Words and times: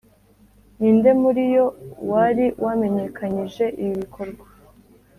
ni 0.79 0.89
nde 0.97 1.11
muri 1.21 1.43
yo 1.55 1.65
wari 2.11 2.45
wamenyekanyije 2.63 3.65
ibi 3.81 3.93
bikorwa, 4.01 4.45